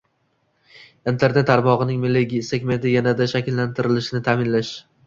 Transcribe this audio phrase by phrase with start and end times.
[1.11, 4.79] Internet tarmog'ining milliy segmenti yanada shakllantirilishini ta'minlash